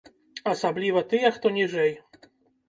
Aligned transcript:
Асабліва 0.53 1.03
тыя, 1.11 1.31
хто 1.35 1.53
ніжэй. 1.59 1.93